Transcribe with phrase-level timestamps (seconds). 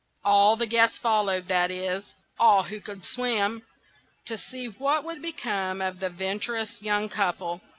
[0.25, 6.09] All the guests followed,—that is, all who could swim,—to see what would become of the
[6.09, 7.61] venturous young couple.